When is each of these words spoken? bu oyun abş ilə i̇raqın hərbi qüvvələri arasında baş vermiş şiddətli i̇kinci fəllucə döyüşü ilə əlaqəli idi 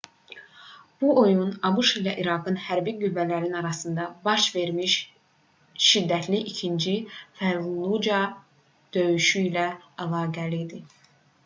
bu 1.01 1.09
oyun 1.23 1.51
abş 1.67 1.91
ilə 1.99 2.15
i̇raqın 2.21 2.57
hərbi 2.67 2.93
qüvvələri 3.03 3.51
arasında 3.59 4.07
baş 4.29 4.47
vermiş 4.57 4.97
şiddətli 5.89 6.41
i̇kinci 6.55 6.97
fəllucə 7.43 8.25
döyüşü 8.99 9.47
ilə 9.51 9.71
əlaqəli 10.07 10.65
idi 10.69 10.85